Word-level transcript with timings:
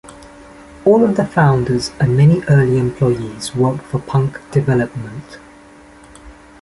All 0.83 1.03
of 1.03 1.15
the 1.15 1.27
founders 1.27 1.91
and 1.99 2.17
many 2.17 2.41
early 2.49 2.79
employees 2.79 3.53
worked 3.55 3.83
for 3.83 3.99
Punk 3.99 4.41
Development. 4.49 5.37